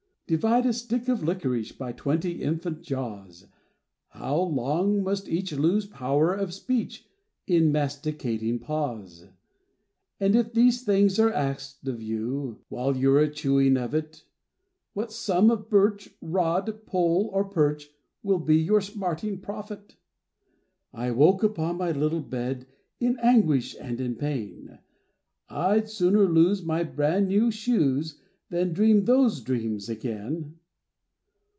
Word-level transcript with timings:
Divide 0.27 0.65
a 0.67 0.71
stick 0.71 1.09
of 1.09 1.23
licorice 1.23 1.73
By 1.73 1.91
twenty 1.91 2.41
infant 2.41 2.83
jaws, 2.83 3.47
How 4.11 4.37
long 4.39 5.03
must 5.03 5.27
each 5.27 5.51
lose 5.51 5.85
power 5.85 6.33
of 6.33 6.53
speech 6.53 7.05
In 7.47 7.69
masticating 7.69 8.57
pause? 8.57 9.27
And 10.21 10.33
if 10.33 10.53
these 10.53 10.83
things 10.83 11.19
are 11.19 11.33
asked 11.33 11.85
of 11.85 12.01
you, 12.01 12.61
While 12.69 12.95
you're 12.95 13.19
a 13.19 13.29
chewing 13.29 13.75
of 13.75 13.93
it, 13.93 14.23
What 14.93 15.11
sum 15.11 15.51
of 15.51 15.69
birch, 15.69 16.07
rod, 16.21 16.85
pole 16.85 17.29
or 17.33 17.43
perch 17.43 17.89
Will 18.23 18.39
be 18.39 18.55
your 18.55 18.79
smarting 18.79 19.41
profit? 19.41 19.97
I 20.93 21.11
woke 21.11 21.43
upon 21.43 21.75
my 21.77 21.91
little 21.91 22.21
bed 22.21 22.67
In 23.01 23.19
anguish 23.21 23.75
and 23.77 23.99
in 23.99 24.15
pain. 24.15 24.79
I'd 25.49 25.89
sooner 25.89 26.23
lose 26.25 26.63
my 26.63 26.85
brand 26.85 27.27
new 27.27 27.51
shoes 27.51 28.17
Than 28.49 28.73
dream 28.73 29.05
those 29.05 29.39
dreams 29.43 29.87
again. 29.87 30.57